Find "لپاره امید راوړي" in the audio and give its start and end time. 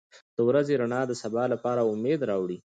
1.53-2.57